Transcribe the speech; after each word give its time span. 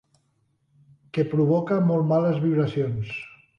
Que 1.17 1.27
provoca 1.35 1.79
molt 1.91 2.11
males 2.15 2.43
vibracions. 2.49 3.15